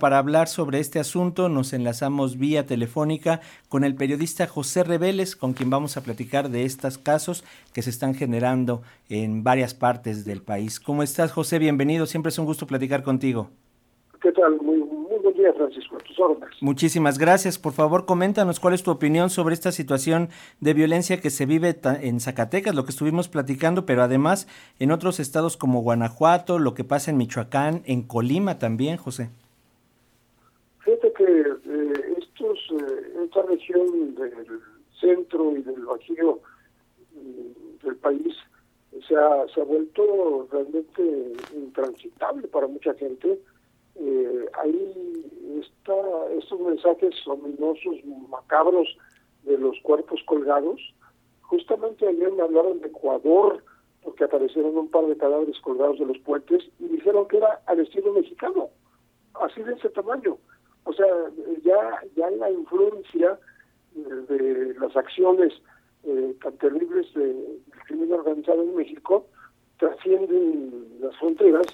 Para 0.00 0.18
hablar 0.18 0.46
sobre 0.46 0.78
este 0.78 1.00
asunto 1.00 1.48
nos 1.48 1.72
enlazamos 1.72 2.38
vía 2.38 2.64
telefónica 2.64 3.40
con 3.68 3.82
el 3.82 3.96
periodista 3.96 4.46
José 4.46 4.84
Reveles, 4.84 5.34
con 5.34 5.54
quien 5.54 5.70
vamos 5.70 5.96
a 5.96 6.04
platicar 6.04 6.50
de 6.50 6.62
estos 6.62 6.98
casos 6.98 7.42
que 7.74 7.82
se 7.82 7.90
están 7.90 8.14
generando 8.14 8.82
en 9.08 9.42
varias 9.42 9.74
partes 9.74 10.24
del 10.24 10.40
país. 10.40 10.78
¿Cómo 10.78 11.02
estás, 11.02 11.32
José? 11.32 11.58
Bienvenido. 11.58 12.06
Siempre 12.06 12.30
es 12.30 12.38
un 12.38 12.44
gusto 12.44 12.64
platicar 12.64 13.02
contigo. 13.02 13.50
¿Qué 14.22 14.30
tal? 14.30 14.56
Muy, 14.62 14.76
muy 14.76 15.18
buen 15.20 15.34
día, 15.34 15.52
Francisco. 15.52 15.96
tus 16.06 16.20
órdenes. 16.20 16.48
Muchísimas 16.60 17.18
gracias. 17.18 17.58
Por 17.58 17.72
favor, 17.72 18.06
coméntanos 18.06 18.60
cuál 18.60 18.74
es 18.74 18.84
tu 18.84 18.92
opinión 18.92 19.30
sobre 19.30 19.54
esta 19.54 19.72
situación 19.72 20.28
de 20.60 20.74
violencia 20.74 21.20
que 21.20 21.30
se 21.30 21.44
vive 21.44 21.76
en 22.02 22.20
Zacatecas, 22.20 22.76
lo 22.76 22.84
que 22.84 22.92
estuvimos 22.92 23.26
platicando, 23.28 23.84
pero 23.84 24.04
además 24.04 24.46
en 24.78 24.92
otros 24.92 25.18
estados 25.18 25.56
como 25.56 25.82
Guanajuato, 25.82 26.60
lo 26.60 26.74
que 26.74 26.84
pasa 26.84 27.10
en 27.10 27.16
Michoacán, 27.16 27.82
en 27.84 28.02
Colima 28.02 28.60
también, 28.60 28.96
José. 28.96 29.30
Que 31.00 31.24
eh, 31.24 32.14
estos, 32.18 32.58
eh, 32.72 33.22
esta 33.24 33.42
región 33.42 34.14
del 34.16 34.60
centro 35.00 35.56
y 35.56 35.62
del 35.62 35.84
bajío 35.84 36.40
mm, 37.12 37.84
del 37.86 37.96
país 37.96 38.34
se 39.06 39.16
ha, 39.16 39.46
se 39.54 39.60
ha 39.60 39.64
vuelto 39.64 40.48
realmente 40.50 41.32
intransitable 41.54 42.48
para 42.48 42.66
mucha 42.66 42.94
gente. 42.94 43.40
Eh, 43.94 44.46
ahí 44.54 45.60
está 45.60 45.94
estos 46.36 46.60
mensajes 46.60 47.14
ominosos, 47.26 47.96
macabros 48.28 48.88
de 49.44 49.56
los 49.56 49.78
cuerpos 49.82 50.20
colgados. 50.26 50.80
Justamente 51.42 52.08
ayer 52.08 52.32
me 52.32 52.42
hablaron 52.42 52.80
de 52.80 52.88
Ecuador, 52.88 53.62
porque 54.02 54.24
aparecieron 54.24 54.76
un 54.76 54.90
par 54.90 55.06
de 55.06 55.16
cadáveres 55.16 55.58
colgados 55.60 55.98
de 55.98 56.06
los 56.06 56.18
puentes 56.18 56.64
y 56.78 56.88
dijeron 56.88 57.26
que 57.28 57.38
era 57.38 57.62
al 57.66 57.80
estilo 57.80 58.12
mexicano, 58.12 58.68
así 59.34 59.62
de 59.62 59.74
ese 59.74 59.90
tamaño. 59.90 60.38
O 60.88 60.92
sea, 60.94 61.06
ya, 61.62 62.00
ya 62.16 62.30
la 62.30 62.50
influencia 62.50 63.38
de 63.94 64.74
las 64.80 64.96
acciones 64.96 65.52
eh, 66.04 66.34
tan 66.42 66.56
terribles 66.56 67.12
del 67.12 67.60
crimen 67.86 68.14
organizado 68.14 68.62
en 68.62 68.74
México 68.74 69.26
trascienden 69.76 70.96
las 70.98 71.14
fronteras 71.18 71.66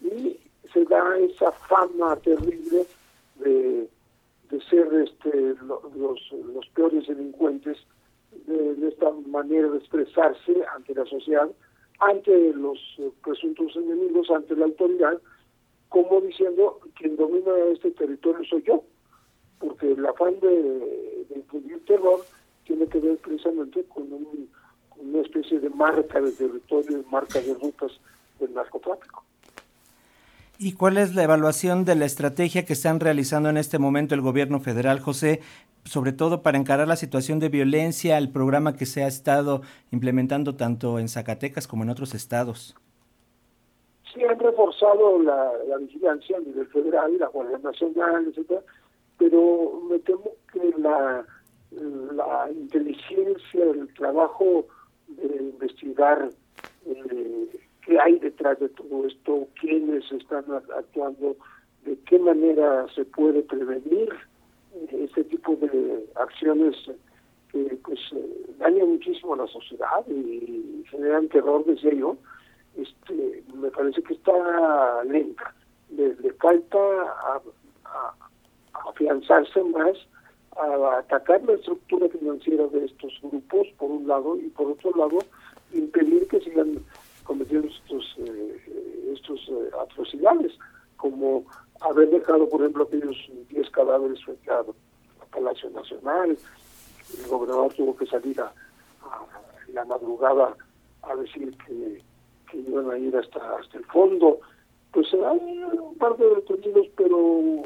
y 0.00 0.38
se 0.72 0.84
da 0.84 1.18
esa 1.18 1.50
fama 1.50 2.14
terrible 2.20 2.86
de, 3.40 3.88
de 4.50 4.60
ser 4.70 4.86
este, 4.94 5.56
los, 5.96 6.68
peores 6.72 7.08
delincuentes 7.08 7.76
de, 8.46 8.76
de, 8.76 8.88
esta 8.88 9.10
manera 9.26 9.68
de 9.68 9.78
expresarse 9.78 10.64
ante 10.76 10.94
la 10.94 11.06
sociedad, 11.06 11.50
ante 11.98 12.52
los 12.52 12.78
presuntos 13.24 13.74
enemigos, 13.74 14.30
ante 14.30 14.54
la 14.54 14.66
autoridad, 14.66 15.20
como 15.90 16.20
diciendo 16.22 16.80
quien 16.94 17.16
domina 17.16 17.50
este 17.72 17.90
territorio 17.90 18.42
soy 18.48 18.62
yo, 18.66 18.82
porque 19.58 19.92
el 19.92 20.06
afán 20.06 20.40
de, 20.40 21.26
de 21.28 21.78
terror 21.86 22.24
tiene 22.64 22.86
que 22.86 23.00
ver 23.00 23.18
precisamente 23.18 23.84
con, 23.84 24.06
una 24.96 25.22
especie 25.22 25.58
de 25.58 25.70
marca 25.70 26.20
de 26.20 26.30
territorio, 26.32 27.04
marca 27.10 27.40
de 27.40 27.54
rutas 27.54 27.90
del 28.38 28.54
narcotráfico. 28.54 29.24
¿Y 30.58 30.74
cuál 30.74 30.98
es 30.98 31.14
la 31.14 31.24
evaluación 31.24 31.84
de 31.84 31.94
la 31.94 32.04
estrategia 32.04 32.66
que 32.66 32.74
están 32.74 33.00
realizando 33.00 33.48
en 33.48 33.56
este 33.56 33.78
momento 33.78 34.14
el 34.14 34.20
gobierno 34.20 34.60
federal, 34.60 35.00
José, 35.00 35.40
sobre 35.84 36.12
todo 36.12 36.42
para 36.42 36.58
encarar 36.58 36.86
la 36.86 36.96
situación 36.96 37.38
de 37.38 37.48
violencia, 37.48 38.18
el 38.18 38.28
programa 38.28 38.76
que 38.76 38.84
se 38.84 39.02
ha 39.02 39.08
estado 39.08 39.62
implementando 39.90 40.54
tanto 40.54 40.98
en 40.98 41.08
Zacatecas 41.08 41.66
como 41.66 41.82
en 41.82 41.90
otros 41.90 42.14
estados? 42.14 42.76
Sí 44.12 44.24
han 44.24 44.38
reforzado 44.38 45.18
la, 45.22 45.52
vigilancia 45.78 46.36
a 46.36 46.40
nivel 46.40 46.66
federal, 46.68 47.16
la 47.18 47.28
Guardia 47.28 47.58
Nacional, 47.58 48.26
etcétera, 48.28 48.62
pero 49.18 49.82
me 49.88 49.98
temo 50.00 50.30
que 50.52 50.74
la, 50.78 51.24
inteligencia, 52.50 53.64
el 53.64 53.92
trabajo 53.94 54.66
de 55.08 55.36
investigar 55.36 56.30
eh, 56.86 57.48
qué 57.86 57.98
hay 58.00 58.18
detrás 58.18 58.58
de 58.58 58.68
todo 58.70 59.06
esto, 59.06 59.46
quiénes 59.60 60.10
están 60.10 60.44
actuando, 60.76 61.36
de 61.84 61.96
qué 62.06 62.18
manera 62.18 62.86
se 62.94 63.04
puede 63.04 63.42
prevenir 63.42 64.08
este 64.92 65.24
tipo 65.24 65.56
de 65.56 66.04
acciones 66.16 66.76
que 67.52 67.78
pues 67.84 67.98
eh, 68.12 68.46
dañan 68.58 68.88
muchísimo 68.90 69.34
a 69.34 69.38
la 69.38 69.46
sociedad 69.46 70.06
y 70.08 70.84
generan 70.90 71.28
terror, 71.28 71.64
desde 71.64 71.96
yo, 71.96 72.16
este, 72.76 73.44
me 73.54 73.70
parece 73.70 74.02
que 74.02 74.14
está 74.14 75.04
lenta. 75.04 75.54
Le, 75.90 76.14
falta 76.34 76.78
afianzarse 78.88 79.62
más 79.64 79.96
a 80.56 80.98
atacar 80.98 81.42
la 81.44 81.54
estructura 81.54 82.08
financiera 82.08 82.66
de 82.68 82.84
estos 82.84 83.12
grupos, 83.22 83.66
por 83.78 83.90
un 83.90 84.06
lado, 84.06 84.36
y 84.36 84.48
por 84.50 84.68
otro 84.68 84.90
lado, 84.96 85.18
impedir 85.72 86.26
que 86.28 86.40
sigan 86.40 86.78
cometiendo 87.24 87.68
estos, 87.68 88.16
eh, 88.18 89.12
estos 89.12 89.40
eh, 89.48 89.70
atrocidades, 89.80 90.52
como 90.96 91.44
haber 91.80 92.10
dejado, 92.10 92.48
por 92.48 92.60
ejemplo, 92.60 92.84
aquellos 92.84 93.16
10 93.48 93.70
cadáveres 93.70 94.22
frente 94.24 94.50
a 94.50 94.64
Palacio 95.30 95.70
Nacional. 95.70 96.36
El 97.18 97.28
gobernador 97.28 97.72
tuvo 97.74 97.96
que 97.96 98.06
salir 98.06 98.40
a 98.40 98.52
la 99.72 99.84
madrugada 99.84 100.56
a 101.02 101.16
decir 101.16 101.56
que 101.66 102.02
que 102.50 102.58
iban 102.58 102.90
a 102.90 102.98
ir 102.98 103.16
hasta, 103.16 103.38
hasta 103.56 103.78
el 103.78 103.84
fondo. 103.86 104.40
Pues 104.92 105.06
hay 105.14 105.62
un 105.78 105.94
par 105.98 106.16
de 106.16 106.26
detenidos, 106.34 106.88
pero 106.96 107.62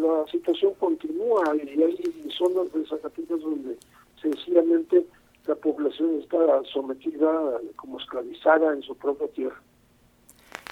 la, 0.00 0.30
situación 0.30 0.74
continúa 0.78 1.42
y 1.56 1.82
hay 1.82 2.30
zonas 2.36 2.72
de 2.72 2.86
Zacatecas 2.86 3.40
donde 3.40 3.76
sencillamente 4.22 5.04
la 5.46 5.56
población 5.56 6.20
está 6.20 6.38
sometida 6.72 7.60
como 7.76 7.98
esclavizada 7.98 8.74
en 8.74 8.82
su 8.82 8.94
propia 8.94 9.26
tierra. 9.28 9.60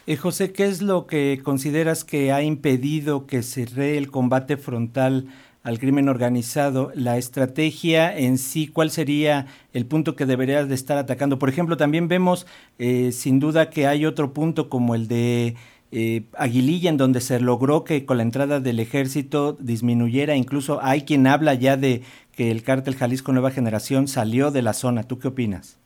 Eh, 0.07 0.17
José, 0.17 0.53
¿qué 0.53 0.67
es 0.67 0.83
lo 0.83 1.09
que 1.09 1.41
consideras 1.43 2.05
que 2.05 2.31
ha 2.31 2.43
impedido 2.43 3.27
que 3.27 3.43
se 3.43 3.67
ree 3.67 3.99
el 3.99 4.11
combate 4.11 4.57
frontal 4.57 5.27
al 5.67 5.81
crimen 5.81 6.09
organizado, 6.09 6.93
la 6.95 7.19
estrategia 7.19 8.17
en 8.17 8.39
sí, 8.39 8.69
¿cuál 8.69 8.89
sería 8.89 9.47
el 9.73 9.85
punto 9.85 10.15
que 10.15 10.25
deberías 10.25 10.69
de 10.69 10.77
estar 10.77 10.97
atacando? 10.97 11.41
Por 11.41 11.49
ejemplo, 11.49 11.77
también 11.77 12.07
vemos 12.07 12.47
eh, 12.79 13.11
sin 13.11 13.41
duda 13.41 13.69
que 13.69 13.89
hay 13.89 14.07
otro 14.07 14.33
punto 14.33 14.69
como 14.69 14.95
el 14.95 15.09
de 15.09 15.57
eh, 15.91 16.23
Aguililla, 16.35 16.89
en 16.89 16.99
donde 16.99 17.21
se 17.21 17.41
logró 17.41 17.83
que 17.83 18.07
con 18.07 18.19
la 18.19 18.23
entrada 18.23 18.61
del 18.61 18.79
ejército 18.79 19.55
disminuyera, 19.59 20.37
incluso 20.37 20.79
hay 20.83 21.03
quien 21.03 21.27
habla 21.27 21.55
ya 21.55 21.77
de 21.77 22.03
que 22.37 22.53
el 22.53 22.63
cártel 22.63 22.95
Jalisco 22.95 23.33
Nueva 23.33 23.51
Generación 23.51 24.07
salió 24.07 24.53
de 24.53 24.63
la 24.63 24.73
zona. 24.73 25.03
¿Tú 25.03 25.19
qué 25.19 25.27
opinas? 25.27 25.81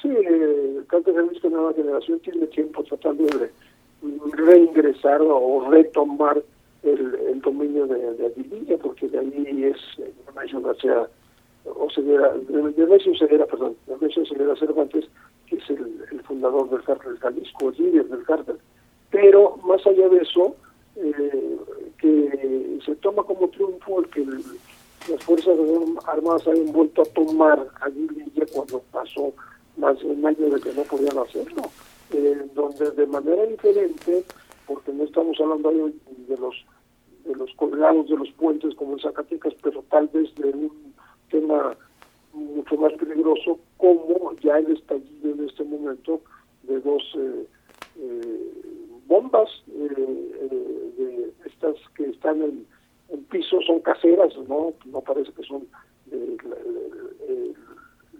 Sí, 0.00 0.08
el 0.08 0.84
cártel 0.86 1.16
Jalisco 1.16 1.48
Nueva 1.50 1.74
Generación 1.74 2.20
tiene 2.20 2.46
tiempo 2.46 2.84
tratando 2.84 3.24
de 3.24 3.50
reingresar 4.36 5.20
o 5.20 5.68
retomar 5.68 6.40
el, 6.82 7.14
el 7.14 7.40
dominio 7.40 7.86
de, 7.86 8.14
de 8.14 8.78
porque 8.78 9.08
de 9.08 9.18
ahí 9.18 9.64
es 9.64 9.76
Nemesio 10.26 10.60
García, 10.60 11.08
o 11.64 11.90
Ceguera, 11.90 12.34
Nemesio 12.48 13.12
Ceguera, 13.18 13.46
perdón, 13.46 13.76
Nemesio 13.86 14.24
Ceguera 14.26 14.56
Cervantes, 14.56 15.04
que 15.46 15.56
es 15.56 15.70
el, 15.70 16.22
fundador 16.24 16.70
del 16.70 16.82
cártel 16.84 17.18
Jalisco, 17.18 17.70
el 17.70 17.76
líder 17.76 18.06
del 18.06 18.24
cártel. 18.24 18.56
Pero 19.10 19.56
más 19.64 19.84
allá 19.86 20.08
de 20.08 20.18
eso, 20.18 20.54
eh, 20.96 21.58
que 21.98 22.78
se 22.84 22.94
toma 22.96 23.24
como 23.24 23.48
triunfo 23.48 24.00
el 24.00 24.08
que 24.10 24.24
las 24.24 25.24
Fuerzas 25.24 25.56
Armadas 26.06 26.46
hayan 26.46 26.72
vuelto 26.72 27.02
a 27.02 27.06
tomar 27.06 27.66
Aguililla 27.80 28.46
cuando 28.52 28.80
pasó 28.92 29.32
más 29.76 29.98
de 29.98 30.06
un 30.06 30.24
año 30.24 30.50
de 30.50 30.60
que 30.60 30.72
no 30.72 30.82
podían 30.82 31.18
hacerlo, 31.18 31.62
eh, 32.12 32.46
donde 32.54 32.90
de 32.92 33.06
manera 33.06 33.44
diferente 33.46 34.24
porque 34.66 34.92
no 34.92 35.02
estamos 35.02 35.36
hablando 35.40 35.68
ahí 35.68 35.80
de 36.30 36.38
los 36.38 36.54
de 37.24 37.34
los 37.34 37.52
colgados 37.54 38.08
de 38.08 38.16
los 38.16 38.30
puentes 38.32 38.74
como 38.76 38.94
en 38.94 39.00
Zacatecas, 39.00 39.52
pero 39.62 39.84
tal 39.90 40.08
vez 40.08 40.34
de 40.36 40.48
un 40.48 40.94
tema 41.30 41.76
mucho 42.32 42.76
más 42.76 42.92
peligroso 42.94 43.58
como 43.76 44.32
ya 44.40 44.58
el 44.58 44.72
estallido 44.72 45.32
en 45.32 45.48
este 45.48 45.64
momento 45.64 46.20
de 46.62 46.80
dos 46.80 47.02
eh, 47.16 47.46
eh, 47.98 48.52
bombas 49.06 49.50
eh, 49.68 50.92
de 50.96 51.32
estas 51.44 51.76
que 51.94 52.04
están 52.08 52.40
en, 52.42 52.66
en 53.10 53.24
piso, 53.24 53.60
son 53.66 53.80
caseras, 53.80 54.32
no 54.48 54.72
no 54.86 55.00
parece 55.00 55.32
que 55.32 55.42
son 55.42 55.66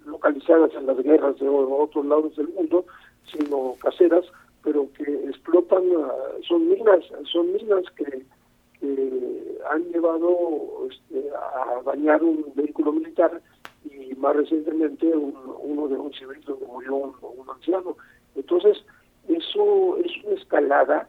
localizadas 0.05 0.75
en 0.75 0.87
las 0.87 0.99
guerras 0.99 1.39
de 1.39 1.49
otros 1.49 2.05
lados 2.05 2.37
del 2.37 2.49
mundo, 2.49 2.85
sino 3.33 3.75
caseras 3.81 4.25
pero 4.63 4.89
que 4.93 5.03
explotan, 5.29 5.83
son 6.47 6.69
minas, 6.69 7.05
son 7.25 7.53
minas 7.53 7.85
que, 7.97 8.25
han 9.71 9.85
llevado 9.93 10.89
este, 10.91 11.29
a 11.31 11.83
dañar 11.85 12.23
un 12.25 12.45
vehículo 12.55 12.93
militar 12.93 13.41
y 13.85 14.15
más 14.15 14.35
recientemente 14.37 15.07
uno 15.15 15.89
de 15.89 15.97
un 15.97 16.13
civil 16.13 16.41
donde 16.45 16.67
murió 16.67 16.97
un, 16.97 17.51
anciano. 17.51 17.97
Entonces, 18.35 18.79
eso 19.29 19.97
es 19.99 20.25
una 20.25 20.35
escalada 20.35 21.09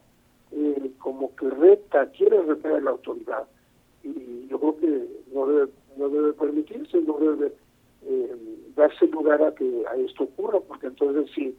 eh, 0.51 0.91
como 0.99 1.35
que 1.35 1.49
reta, 1.49 2.05
quiere 2.11 2.41
retar 2.43 2.73
a 2.73 2.81
la 2.81 2.91
autoridad. 2.91 3.47
Y 4.03 4.47
yo 4.47 4.59
creo 4.59 4.77
que 4.77 5.07
no 5.33 5.47
debe, 5.47 5.71
no 5.97 6.09
debe 6.09 6.33
permitirse, 6.33 7.01
no 7.01 7.17
debe 7.19 7.53
eh, 8.03 8.35
darse 8.75 9.07
lugar 9.07 9.41
a 9.43 9.53
que 9.55 9.83
a 9.87 9.95
esto 9.95 10.25
ocurra, 10.25 10.59
porque 10.59 10.87
entonces 10.87 11.31
sí, 11.33 11.57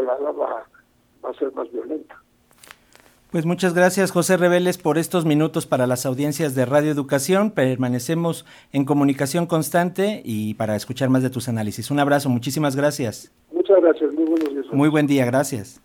escalada 0.00 0.32
va, 0.32 0.66
va 1.24 1.30
a 1.30 1.34
ser 1.34 1.52
más 1.52 1.70
violenta. 1.70 2.16
Pues 3.30 3.46
muchas 3.46 3.74
gracias 3.74 4.10
José 4.10 4.36
Reveles 4.36 4.76
por 4.76 4.98
estos 4.98 5.24
minutos 5.24 5.64
para 5.66 5.86
las 5.86 6.04
audiencias 6.04 6.56
de 6.56 6.64
Radio 6.64 6.90
Educación. 6.90 7.52
Permanecemos 7.52 8.44
en 8.72 8.84
comunicación 8.84 9.46
constante 9.46 10.20
y 10.24 10.54
para 10.54 10.74
escuchar 10.74 11.10
más 11.10 11.22
de 11.22 11.30
tus 11.30 11.48
análisis. 11.48 11.92
Un 11.92 12.00
abrazo, 12.00 12.28
muchísimas 12.28 12.74
gracias. 12.74 13.32
Muchas 13.52 13.80
gracias, 13.80 14.12
muy 14.14 14.24
buenos 14.24 14.50
días. 14.50 14.66
Muy 14.72 14.88
buen 14.88 15.06
día, 15.06 15.24
gracias. 15.26 15.80